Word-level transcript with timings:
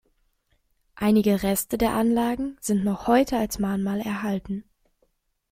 Einige 0.95 1.43
Reste 1.43 1.77
der 1.77 1.93
Anlagen 1.93 2.57
sind 2.59 2.83
noch 2.83 3.05
heute 3.05 3.37
als 3.37 3.59
Mahnmal 3.59 3.99
erhalten. 4.01 4.63